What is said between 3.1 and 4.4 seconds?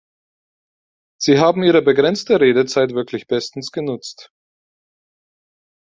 bestens genutzt!